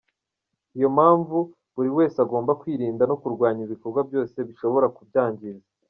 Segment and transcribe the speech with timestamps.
[0.73, 1.37] Ni yo mpamvu
[1.75, 5.65] buri wese agomba kwirinda no kurwanya ibikorwa byose bishobora kubyangiza."